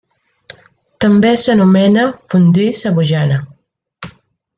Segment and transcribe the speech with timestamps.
[1.03, 3.37] També s'anomena fondue savoiana.